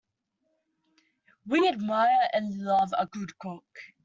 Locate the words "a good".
2.97-3.37